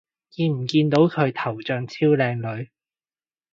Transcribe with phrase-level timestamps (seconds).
[0.31, 2.71] 見唔見到佢頭像超靚女